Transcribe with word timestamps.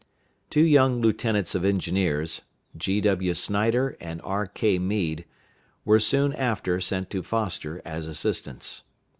Two 0.49 0.63
young 0.63 0.99
lieutenants 0.99 1.53
of 1.53 1.63
engineers, 1.63 2.41
G.W. 2.75 3.35
Snyder 3.35 3.95
and 4.01 4.19
R.K. 4.23 4.79
Meade, 4.79 5.25
were 5.85 5.99
soon 5.99 6.33
after 6.33 6.81
sent 6.81 7.11
to 7.11 7.21
Foster 7.21 7.83
as 7.85 8.07
assistants. 8.07 8.81